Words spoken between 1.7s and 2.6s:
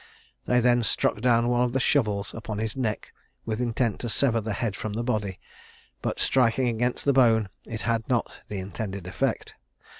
the shovels upon